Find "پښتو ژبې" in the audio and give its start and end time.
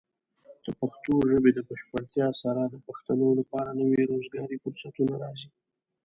0.79-1.51